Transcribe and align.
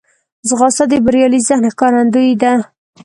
ځغاسته 0.47 0.83
د 0.91 0.93
بریالي 1.05 1.39
ذهن 1.47 1.65
ښکارندوی 1.73 2.29
ده 2.41 2.53